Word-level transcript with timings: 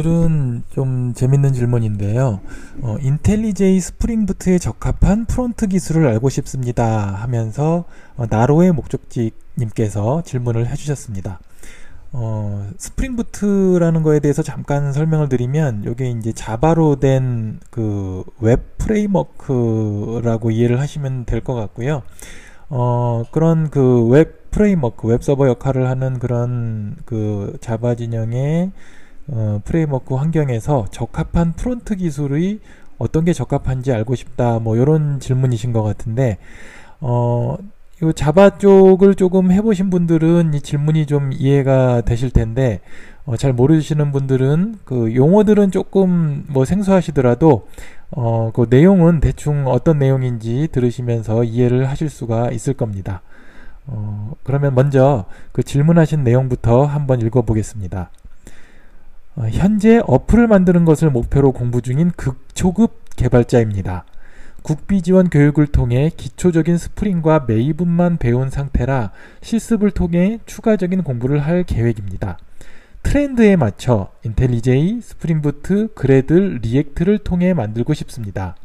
오늘은 0.00 0.62
좀 0.70 1.12
재밌는 1.14 1.52
질문인데요. 1.52 2.40
어, 2.80 2.96
IntelliJ 3.02 3.80
Spring 3.80 4.22
Boot에 4.22 4.58
적합한 4.58 5.26
front 5.26 5.66
기술을 5.68 6.06
알고 6.06 6.30
싶습니다 6.30 7.12
하면서 7.12 7.84
어, 8.16 8.24
나로의 8.30 8.72
목적지님께서 8.72 10.22
질문을 10.22 10.68
해주셨습니다. 10.68 11.40
어, 12.12 12.66
Spring 12.78 13.24
Boot라는 13.24 14.02
거에 14.02 14.20
대해서 14.20 14.42
잠깐 14.42 14.92
설명을 14.94 15.28
드리면 15.28 15.84
이게 15.86 16.10
이제 16.10 16.32
Java로 16.32 16.96
된 16.96 17.60
그 17.70 18.24
웹 18.40 18.78
framework라고 18.78 20.50
이해를 20.50 20.80
하시면 20.80 21.26
될 21.26 21.42
것 21.42 21.52
같고요. 21.54 22.02
어, 22.70 23.24
그런 23.32 23.68
그 23.68 24.06
웹 24.06 24.50
framework, 24.50 25.06
웹 25.08 25.22
서버 25.22 25.46
역할을 25.46 25.88
하는 25.90 26.18
그런 26.18 26.96
그 27.04 27.58
Java 27.60 27.96
진영의 27.96 28.72
어, 29.32 29.60
framework 29.64 30.14
환경에서 30.14 30.86
적합한 30.90 31.52
front 31.54 31.96
기술의 31.96 32.58
어떤 32.98 33.24
게 33.24 33.32
적합한지 33.32 33.92
알고 33.92 34.14
싶다. 34.14 34.58
뭐 34.58 34.76
이런 34.76 35.20
질문이신 35.20 35.72
것 35.72 35.82
같은데 35.82 36.38
어, 37.00 37.56
이 38.02 38.12
Java 38.14 38.58
쪽을 38.58 39.14
조금 39.14 39.52
해보신 39.52 39.90
분들은 39.90 40.54
이 40.54 40.60
질문이 40.60 41.06
좀 41.06 41.30
이해가 41.32 42.02
되실 42.02 42.30
텐데 42.30 42.80
어, 43.24 43.36
잘 43.36 43.52
모르시는 43.52 44.10
분들은 44.10 44.80
그 44.84 45.14
용어들은 45.14 45.70
조금 45.70 46.44
뭐 46.48 46.64
생소하시더라도 46.64 47.68
어, 48.10 48.50
그 48.52 48.66
내용은 48.68 49.20
대충 49.20 49.66
어떤 49.68 49.98
내용인지 49.98 50.68
들으시면서 50.72 51.44
이해를 51.44 51.88
하실 51.88 52.08
수가 52.08 52.50
있을 52.50 52.74
겁니다. 52.74 53.22
어, 53.86 54.32
그러면 54.42 54.74
먼저 54.74 55.26
그 55.52 55.62
질문하신 55.62 56.24
내용부터 56.24 56.84
한번 56.84 57.20
읽어보겠습니다. 57.20 58.10
어, 59.36 59.46
현재 59.50 60.00
어플을 60.06 60.46
만드는 60.48 60.84
것을 60.84 61.10
목표로 61.10 61.52
공부 61.52 61.80
중인 61.82 62.10
극초급 62.12 63.16
개발자입니다. 63.16 64.04
국비 64.62 65.00
지원 65.00 65.30
교육을 65.30 65.66
통해 65.68 66.10
기초적인 66.14 66.76
Spring과 66.76 67.46
Maven만 67.48 68.18
배운 68.18 68.50
상태라 68.50 69.10
실습을 69.40 69.90
통해 69.90 70.38
추가적인 70.44 71.02
공부를 71.02 71.38
할 71.38 71.64
계획입니다. 71.64 72.36
트렌드에 73.02 73.56
맞춰 73.56 74.10
IntelliJ, 74.24 75.00
Spring 75.00 75.51
Boot, 75.51 75.94
Gradle, 75.94 76.58
React를 76.62 77.18
통해 77.18 77.54
만들고 77.54 77.94
싶습니다. 77.94 78.56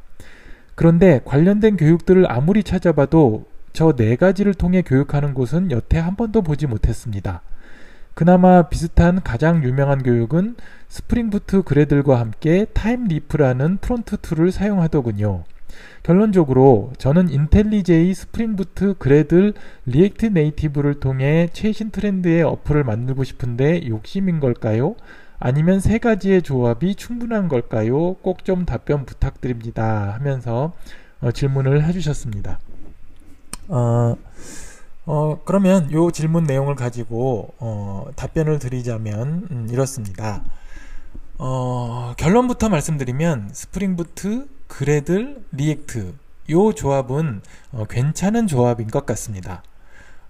그런데 0.76 1.22
관련된 1.24 1.78
교육들을 1.78 2.30
아무리 2.30 2.64
찾아봐도 2.64 3.46
저 3.72 3.94
네 3.94 4.16
가지를 4.16 4.54
통해 4.54 4.82
교육하는 4.82 5.34
곳은 5.34 5.72
여태 5.72 5.98
한 6.00 6.16
번도 6.16 6.42
보지 6.42 6.68
못했습니다. 6.68 7.42
그나마 8.16 8.70
비슷한 8.70 9.22
가장 9.22 9.64
유명한 9.66 10.02
교육은 10.02 10.56
Spring 10.88 11.33
Boot 11.33 11.64
Gradle과 11.64 12.18
함께 12.20 12.66
Thymeleaf라는 12.74 13.78
front 13.82 14.18
tool을 14.22 14.54
사용하더군요. 14.54 15.44
결론적으로 16.04 16.94
저는 16.98 17.30
IntelliJ, 17.30 18.14
Spring 18.14 18.58
Boot, 18.58 18.96
Gradle, 19.00 19.54
React 19.86 20.28
Native를 20.28 21.02
통해 21.02 21.50
최신 21.52 21.92
트렌드의 21.92 22.44
어플을 22.44 22.86
만들고 22.86 23.26
싶은데 23.26 23.86
욕심인 23.88 24.40
걸까요? 24.40 24.96
아니면 25.38 25.82
세 25.82 25.98
가지의 26.00 26.42
조합이 26.42 26.96
충분한 26.96 27.50
걸까요? 27.50 28.14
꼭 28.22 28.46
좀 28.46 28.66
답변 28.66 29.06
부탁드립니다. 29.06 30.14
하면서 30.18 30.72
어, 31.20 31.32
질문을 31.32 31.84
해주셨습니다. 31.84 32.60
어, 33.68 34.16
어, 35.06 35.40
그러면 35.46 35.92
요 35.92 36.10
질문 36.12 36.46
내용을 36.46 36.76
가지고 36.76 37.54
어, 37.60 38.08
답변을 38.16 38.60
드리자면 38.60 39.48
음, 39.52 39.68
이렇습니다. 39.70 40.44
어, 41.38 42.14
결론부터 42.18 42.70
말씀드리면 42.70 43.50
Spring 43.54 44.05
Boot, 44.05 44.48
Gradle, 44.68 45.44
React 45.52 46.14
요 46.50 46.74
조합은 46.74 47.42
어, 47.72 47.86
괜찮은 47.86 48.48
조합인 48.48 48.88
것 48.88 49.06
같습니다. 49.06 49.64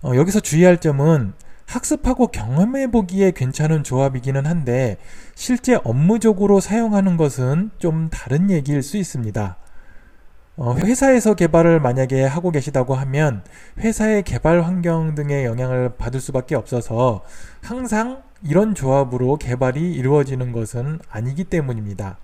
어, 0.01 0.15
여기서 0.15 0.41
주의할 0.41 0.79
점은 0.79 1.33
학습하고 1.67 2.27
경험해 2.27 2.91
보기에 2.91 3.31
괜찮은 3.31 3.83
조합이기는 3.83 4.45
한데 4.45 4.97
실제 5.33 5.79
업무적으로 5.83 6.59
사용하는 6.59 7.17
것은 7.17 7.71
좀 7.79 8.09
다른 8.09 8.51
얘기일 8.51 8.83
수 8.83 8.97
있습니다. 8.97 9.57
어, 10.57 10.73
회사에서 10.75 11.33
개발을 11.33 11.81
만약에 11.81 12.23
하고 12.23 12.49
계시다고 12.49 12.95
하면 12.95 13.43
회사의 13.79 14.23
개발 14.23 14.61
환경 14.61 15.13
등의 15.13 15.43
영향을 15.43 15.97
받을 15.97 16.21
수밖에 16.21 16.55
없어서 16.55 17.23
항상 17.61 18.23
이런 18.41 18.73
조합으로 18.73 19.37
개발이 19.37 19.93
이루어지는 19.93 20.53
것은 20.53 20.99
아니기 21.09 21.43
때문입니다. 21.43 22.17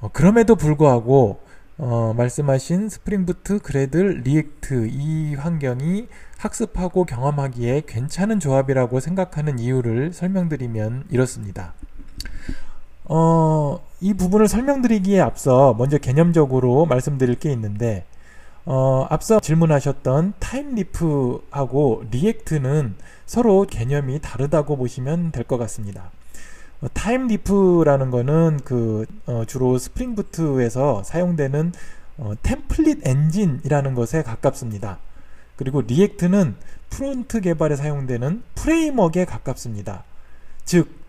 어, 0.00 0.10
그럼에도 0.12 0.56
불구하고 0.56 1.42
어, 1.76 2.12
말씀하신 2.16 2.88
Spring 2.88 3.27
Boot, 3.27 3.60
Gradle, 3.60 4.22
React 4.24 4.88
이 4.90 5.34
환경이 5.34 6.08
학습하고 6.38 7.04
경험하기에 7.04 7.82
괜찮은 7.86 8.40
조합이라고 8.40 8.98
생각하는 8.98 9.58
이유를 9.58 10.12
설명드리면 10.12 11.04
이렇습니다. 11.10 11.74
어, 13.04 13.80
이 14.00 14.14
부분을 14.14 14.48
설명드리기에 14.48 15.20
앞서 15.20 15.74
먼저 15.78 15.98
개념적으로 15.98 16.86
말씀드릴 16.86 17.38
게 17.38 17.52
있는데 17.52 18.04
어, 18.66 19.06
앞서 19.10 19.40
질문하셨던 19.40 20.34
Thymeleaf하고 20.38 22.04
React는 22.10 22.96
서로 23.26 23.66
개념이 23.66 24.20
다르다고 24.22 24.76
보시면 24.76 25.32
될 25.32 25.44
것 25.44 25.58
같습니다. 25.58 26.10
어, 26.80 26.86
Thymeleaf라는 26.92 28.10
거는 28.10 28.60
그 28.64 29.04
어, 29.26 29.44
주로 29.46 29.76
Spring 29.78 30.31
Boot에서 30.31 31.02
사용되는 31.02 31.72
어, 32.16 32.32
template 32.42 33.06
엔진이라는 33.06 33.94
것에 33.94 34.22
가깝습니다. 34.22 34.98
그리고 35.56 35.82
React는 35.82 36.56
front 36.90 37.40
개발에 37.42 37.76
사용되는 37.76 38.42
framework에 38.54 39.24
가깝습니다. 39.24 40.04
즉 40.64 41.03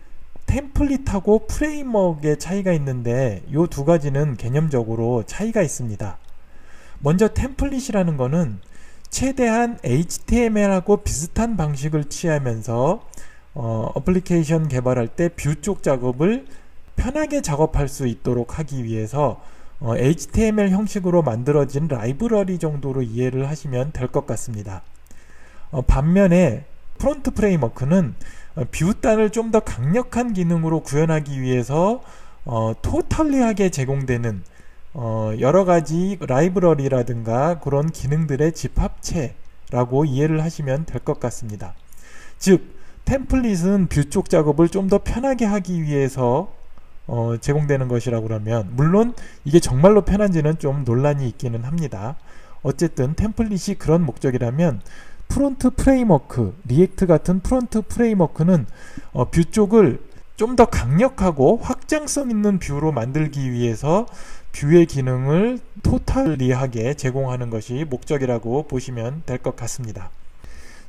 template하고 0.46 1.46
framework의 1.46 2.38
차이가 2.38 2.72
있는데 2.72 3.42
이 3.48 3.66
두 3.68 3.84
가지는 3.84 4.36
개념적으로 4.36 5.24
차이가 5.26 5.62
있습니다. 5.62 6.18
먼저 7.00 7.28
template이라는 7.28 8.16
거는 8.16 8.60
최대한 9.10 9.78
HTML하고 9.84 10.98
비슷한 10.98 11.56
방식을 11.56 12.04
취하면서 12.06 13.02
어, 13.54 13.90
어플리케이션 13.94 14.68
개발할 14.68 15.08
때 15.08 15.28
view 15.28 15.54
쪽 15.60 15.82
작업을 15.82 16.46
편하게 16.96 17.42
작업할 17.42 17.88
수 17.88 18.06
있도록 18.06 18.58
하기 18.58 18.84
위해서 18.84 19.40
어, 19.80 19.94
HTML 19.96 20.70
형식으로 20.70 21.22
만들어진 21.22 21.88
라이브러리 21.88 22.58
정도로 22.58 23.02
이해를 23.02 23.48
하시면 23.48 23.92
될 23.92 24.08
것 24.08 24.26
같습니다. 24.26 24.82
어, 25.70 25.82
반면에 25.82 26.64
front 26.98 27.32
framework는 27.32 28.14
어, 28.56 28.64
view단을 28.70 29.30
좀 29.30 29.50
더 29.50 29.60
강력한 29.60 30.32
기능으로 30.32 30.80
구현하기 30.80 31.40
위해서 31.40 32.02
어, 32.44 32.72
totally하게 32.82 33.70
제공되는 33.70 34.42
어, 34.94 35.32
여러 35.40 35.64
가지 35.64 36.16
라이브러리라든가 36.20 37.58
그런 37.60 37.90
기능들의 37.90 38.52
집합체라고 38.52 40.04
이해를 40.06 40.42
하시면 40.42 40.86
될 40.86 41.00
것 41.00 41.20
같습니다. 41.20 41.74
즉, 42.38 42.74
template은 43.04 43.86
view 43.88 44.08
쪽 44.10 44.28
작업을 44.30 44.68
좀 44.68 44.88
더 44.88 44.98
편하게 45.04 45.44
하기 45.44 45.82
위해서 45.82 46.52
어, 47.06 47.36
제공되는 47.40 47.86
것이라고 47.88 48.26
그러면 48.26 48.68
물론 48.72 49.14
이게 49.44 49.60
정말로 49.60 50.02
편한지는 50.04 50.58
좀 50.58 50.82
논란이 50.84 51.28
있기는 51.28 51.62
합니다. 51.64 52.16
어쨌든 52.62 53.14
template이 53.14 53.74
그런 53.76 54.02
목적이라면 54.04 54.80
front 55.28 55.70
framework, 55.70 56.54
React 56.66 57.06
같은 57.06 57.40
front 57.40 57.82
framework는 57.82 58.66
어, 59.12 59.24
view 59.30 59.44
쪽을 59.44 60.00
좀 60.36 60.54
더 60.56 60.66
강력하고 60.66 61.58
확장성 61.62 62.30
있는 62.30 62.58
view로 62.58 62.92
만들기 62.92 63.52
위해서 63.52 64.06
view의 64.52 64.84
기능을 64.86 65.58
totally하게 65.82 66.94
제공하는 66.94 67.48
것이 67.50 67.86
목적이라고 67.88 68.64
보시면 68.68 69.22
될 69.26 69.38
것 69.38 69.56
같습니다. 69.56 70.10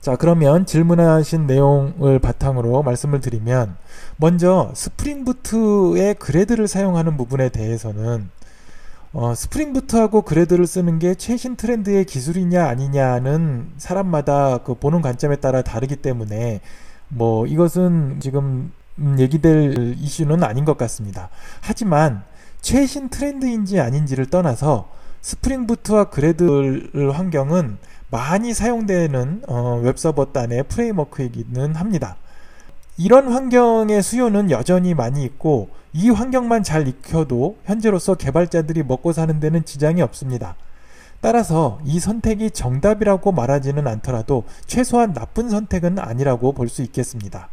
자, 0.01 0.15
그러면 0.15 0.65
질문하신 0.65 1.47
내용을 1.47 2.19
바탕으로 2.19 2.83
말씀을 2.83 3.19
드리면 3.21 3.75
먼저 4.17 4.71
Spring 4.73 5.51
Boot에 5.51 6.15
Gradle을 6.15 6.67
사용하는 6.67 7.17
부분에 7.17 7.49
대해서는 7.49 8.29
어, 9.19 9.33
Spring 9.33 9.71
Boot하고 9.71 10.21
Gradle을 10.21 10.67
쓰는 10.67 10.99
게 10.99 11.15
최신 11.15 11.55
트렌드의 11.55 12.05
기술이냐 12.05 12.67
아니냐는 12.67 13.71
사람마다 13.77 14.59
그 14.59 14.75
보는 14.75 15.01
관점에 15.01 15.37
따라 15.37 15.63
다르기 15.63 15.95
때문에 15.95 16.61
뭐 17.07 17.47
이것은 17.47 18.19
지금 18.19 18.71
얘기될 19.17 19.95
이슈는 19.97 20.43
아닌 20.43 20.65
것 20.65 20.77
같습니다. 20.77 21.29
하지만 21.61 22.25
최신 22.61 23.09
트렌드인지 23.09 23.79
아닌지를 23.79 24.27
떠나서 24.27 24.87
Spring 25.21 25.66
Boot와 25.66 26.11
Gradle 26.11 26.87
환경은 27.11 27.79
많이 28.11 28.53
사용되는 28.53 29.45
어, 29.47 29.79
웹서버 29.81 30.25
단의 30.25 30.61
프레임워크이기는 30.67 31.73
합니다. 31.73 32.17
이런 32.99 33.29
환경의 33.29 34.03
수요는 34.03 34.51
여전히 34.51 34.93
많이 34.93 35.23
있고 35.23 35.69
이 35.93 36.09
환경만 36.09 36.63
잘 36.63 36.87
익혀도 36.87 37.57
현재로서 37.65 38.15
개발자들이 38.15 38.83
먹고 38.83 39.13
사는 39.13 39.39
데는 39.39 39.65
지장이 39.65 40.01
없습니다. 40.01 40.55
따라서 41.21 41.79
이 41.83 41.99
선택이 41.99 42.51
정답이라고 42.51 43.31
말하지는 43.31 43.87
않더라도 43.87 44.43
최소한 44.65 45.13
나쁜 45.13 45.49
선택은 45.49 45.97
아니라고 45.99 46.51
볼 46.53 46.69
수 46.69 46.81
있겠습니다. 46.83 47.49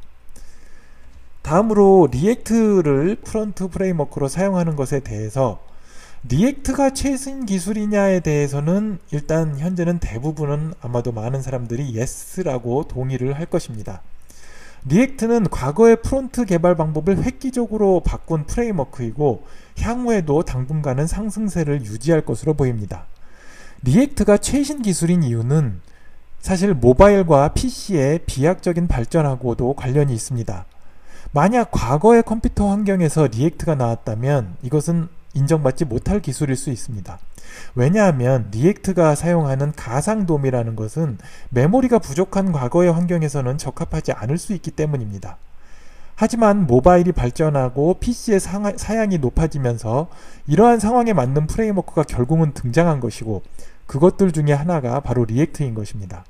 다음으로 1.43 2.09
React를 2.11 3.17
프론트 3.17 3.69
프레임워크로 3.69 4.29
사용하는 4.29 4.77
것에 4.77 5.01
대해서 5.01 5.61
React가 6.27 6.95
최신 6.95 7.45
기술이냐에 7.45 8.21
대해서는 8.21 8.99
일단 9.11 9.59
현재는 9.59 9.99
대부분은 9.99 10.73
아마도 10.81 11.13
많은 11.13 11.43
사람들이 11.43 11.95
yes라고 11.95 12.85
동의를 12.89 13.35
할 13.35 13.45
것입니다. 13.45 14.01
React는 14.87 15.49
과거의 15.49 16.03
프론트 16.03 16.45
개발 16.45 16.77
방법을 16.77 17.23
획기적으로 17.25 18.01
바꾼 18.01 18.45
프레임워크이고 18.45 19.45
향후에도 19.79 20.43
당분간은 20.43 21.07
상승세를 21.07 21.83
유지할 21.87 22.21
것으로 22.23 22.55
보입니다. 22.55 23.07
React가 23.83 24.39
최신 24.39 24.83
기술인 24.83 25.23
이유는 25.23 25.81
사실 26.41 26.75
모바일과 26.75 27.55
PC의 27.55 28.21
비약적인 28.27 28.87
발전하고도 28.87 29.75
관련이 29.75 30.13
있습니다. 30.13 30.67
만약 31.33 31.71
과거의 31.71 32.23
컴퓨터 32.23 32.69
환경에서 32.69 33.29
React가 33.29 33.75
나왔다면 33.75 34.57
이것은 34.63 35.09
인정받지 35.35 35.85
못할 35.85 36.21
기술일 36.21 36.57
수 36.57 36.71
있습니다. 36.71 37.19
왜냐하면 37.75 38.49
React가 38.51 39.15
사용하는 39.15 39.73
가상 39.73 40.12
DOM이라는 40.12 40.77
것은 40.77 41.19
메모리가 41.51 41.99
부족한 41.99 42.53
과거의 42.53 42.93
환경에서는 42.93 43.59
적합하지 43.59 44.13
않을 44.13 44.39
수 44.39 44.53
있기 44.55 44.71
때문입니다. 44.71 45.37
하지만 46.17 46.67
모바일이 46.67 47.13
발전하고 47.13 47.95
PC의 47.99 48.39
사양이 48.41 49.19
높아지면서 49.19 50.09
이러한 50.47 50.79
상황에 50.79 51.13
맞는 51.13 51.49
프레임워크가 51.49 52.05
결국은 52.05 52.53
등장한 52.55 53.01
것이고 53.01 53.43
그것들 53.87 54.33
중에 54.33 54.53
하나가 54.53 55.01
바로 55.01 55.25
React인 55.25 55.75
것입니다. 55.75 56.25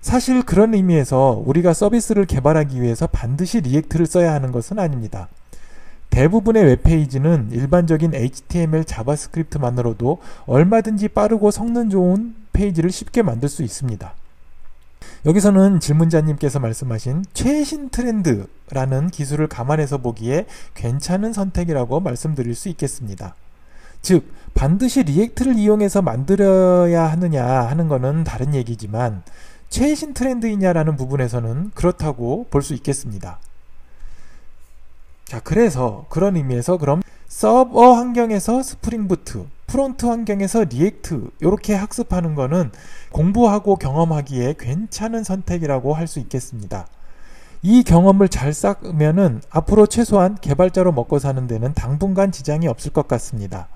사실 0.00 0.42
그런 0.42 0.74
의미에서 0.74 1.42
우리가 1.44 1.74
서비스를 1.74 2.24
개발하기 2.24 2.80
위해서 2.80 3.06
반드시 3.06 3.60
React를 3.60 4.06
써야 4.06 4.32
하는 4.32 4.52
것은 4.52 4.78
아닙니다. 4.78 5.28
대부분의 6.10 6.64
웹페이지는 6.64 7.50
일반적인 7.52 8.14
HTML, 8.14 8.84
JavaScript만으로도 8.84 10.18
얼마든지 10.46 11.08
빠르고 11.08 11.50
성능 11.50 11.88
좋은 11.88 12.34
페이지를 12.52 12.90
쉽게 12.90 13.22
만들 13.22 13.48
수 13.48 13.62
있습니다. 13.62 14.14
여기서는 15.26 15.80
질문자님께서 15.80 16.60
말씀하신 16.60 17.24
최신 17.32 17.90
트렌드라는 17.90 19.08
기술을 19.10 19.46
감안해서 19.48 19.98
보기에 19.98 20.46
괜찮은 20.74 21.32
선택이라고 21.32 22.00
말씀드릴 22.00 22.54
수 22.54 22.68
있겠습니다. 22.70 23.34
즉, 24.02 24.32
반드시 24.54 25.02
React를 25.02 25.56
이용해서 25.56 26.02
만들어야 26.02 27.04
하느냐 27.10 27.44
하는 27.44 27.86
것은 27.88 28.24
다른 28.24 28.54
얘기지만 28.54 29.22
최신 29.68 30.14
트렌드이냐라는 30.14 30.96
부분에서는 30.96 31.70
그렇다고 31.74 32.46
볼 32.50 32.62
수 32.62 32.74
있겠습니다. 32.74 33.38
자, 35.30 35.38
그래서 35.38 36.06
그런 36.08 36.34
의미에서 36.34 36.76
그럼 36.76 37.02
서버 37.28 37.92
환경에서 37.92 38.64
Spring 38.64 39.06
Boot, 39.06 39.46
프론트 39.68 40.06
환경에서 40.06 40.64
React 40.64 41.30
이렇게 41.38 41.72
학습하는 41.72 42.34
거는 42.34 42.72
공부하고 43.12 43.76
경험하기에 43.76 44.56
괜찮은 44.58 45.22
선택이라고 45.22 45.94
할 45.94 46.08
수 46.08 46.18
있겠습니다. 46.18 46.88
이 47.62 47.84
경험을 47.84 48.28
잘 48.28 48.52
쌓으면은 48.52 49.40
앞으로 49.50 49.86
최소한 49.86 50.34
개발자로 50.34 50.90
먹고 50.90 51.20
사는 51.20 51.46
데는 51.46 51.74
당분간 51.74 52.32
지장이 52.32 52.66
없을 52.66 52.92
것 52.92 53.06
같습니다. 53.06 53.68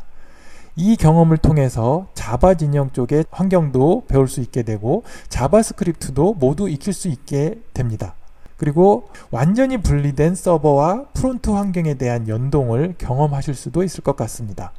이 0.75 0.97
경험을 0.97 1.37
통해서 1.37 2.09
Java 2.15 2.55
진영 2.55 2.91
쪽의 2.91 3.27
환경도 3.31 4.07
배울 4.09 4.27
수 4.27 4.41
있게 4.41 4.65
되고 4.65 5.05
JavaScript도 5.29 6.35
모두 6.35 6.69
익힐 6.69 6.93
수 6.93 7.07
있게 7.07 7.61
됩니다. 7.73 8.17
그리고 8.65 9.11
완전히 9.31 9.77
분리된 9.77 10.35
서버와 10.35 11.09
프론트 11.13 11.51
환경에 11.51 11.93
대한 11.95 12.29
연동을 12.29 12.95
경험하실 12.97 13.55
수도 13.55 13.83
있을 13.83 14.03
것 14.03 14.17
같습니다. 14.17 14.73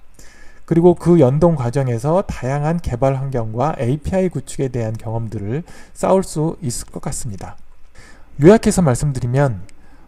그리고 0.65 0.95
그 0.95 1.19
연동 1.19 1.55
과정에서 1.55 2.23
다양한 2.23 2.79
개발 2.79 3.13
환경과 3.13 3.75
API 3.79 4.29
구축에 4.29 4.69
대한 4.69 4.93
경험들을 4.97 5.61
쌓을 5.93 6.23
수 6.23 6.57
있을 6.63 6.87
것 6.87 6.99
같습니다. 6.99 7.57
요약해서 8.41 8.81
말씀드리면 8.81 9.61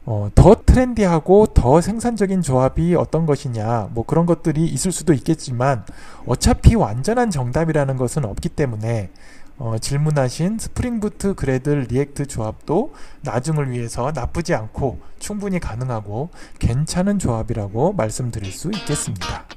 어, 0.07 0.31
더 0.33 0.55
trendy하고 0.65 1.47
더 1.47 1.79
생산적인 1.79 2.41
조합이 2.41 2.95
어떤 2.95 3.27
것이냐, 3.27 3.89
뭐 3.93 4.05
그런 4.05 4.25
것들이 4.25 4.65
있을 4.65 4.93
수도 4.93 5.11
있겠지만, 5.11 5.83
어차피 6.25 6.75
완전한 6.75 7.29
정답이라는 7.29 7.97
것은 7.97 8.23
없기 8.23 8.47
때문에, 8.47 9.09
어, 9.59 9.77
질문하신 9.79 10.59
Spring 10.59 11.04
Boot 11.04 11.33
Gradle 11.33 11.87
React 11.89 12.27
조합도 12.27 12.93
나중을 13.21 13.71
위해서 13.71 14.11
나쁘지 14.13 14.53
않고 14.53 14.99
충분히 15.19 15.59
가능하고 15.59 16.29
괜찮은 16.59 17.17
조합이라고 17.17 17.93
말씀드릴 17.93 18.51
수 18.51 18.69
있겠습니다. 18.73 19.56